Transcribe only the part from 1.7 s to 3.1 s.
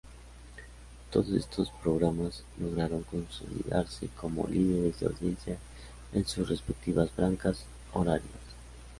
programas lograron